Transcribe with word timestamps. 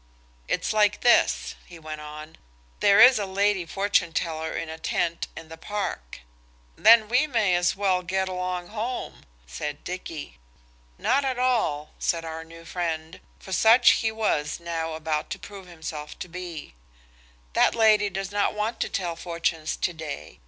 "It's 0.47 0.73
like 0.73 1.01
this," 1.01 1.53
he 1.67 1.77
went 1.77 2.01
on, 2.01 2.39
"there 2.79 2.99
is 2.99 3.19
a 3.19 3.27
lady 3.27 3.67
fortune 3.67 4.13
teller 4.13 4.51
in 4.51 4.67
a 4.67 4.79
tent 4.79 5.27
in 5.37 5.47
the 5.47 5.59
park." 5.59 6.21
"Then 6.75 7.07
we 7.07 7.27
may 7.27 7.53
as 7.53 7.75
well 7.75 8.01
get 8.01 8.27
along 8.27 8.69
home," 8.69 9.25
said 9.45 9.83
Dicky. 9.83 10.39
"Not 10.97 11.23
at 11.23 11.37
all," 11.37 11.93
said 11.99 12.25
our 12.25 12.43
new 12.43 12.65
friend, 12.65 13.19
for 13.37 13.51
such 13.51 13.91
he 13.91 14.11
was 14.11 14.59
now 14.59 14.93
about 14.93 15.29
to 15.29 15.37
prove 15.37 15.67
himself 15.67 16.17
to 16.17 16.27
be; 16.27 16.73
"that 17.53 17.75
lady 17.75 18.09
does 18.09 18.31
not 18.31 18.55
want 18.55 18.79
to 18.79 18.89
tell 18.89 19.15
fortunes 19.15 19.75
to 19.75 19.93
day. 19.93 20.39